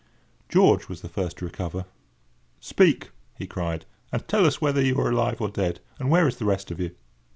George 0.49 0.89
was 0.89 1.01
the 1.01 1.07
first 1.09 1.37
to 1.37 1.45
recover. 1.45 1.85
"Speak!" 2.59 3.11
he 3.37 3.45
cried, 3.45 3.85
"and 4.11 4.27
tell 4.27 4.47
us 4.47 4.59
whether 4.59 4.81
you 4.81 4.99
are 4.99 5.11
alive 5.11 5.39
or 5.39 5.49
dead—and 5.49 6.09
where 6.09 6.27
is 6.27 6.37
the 6.37 6.45
rest 6.45 6.71
of 6.71 6.79
you?" 6.79 6.89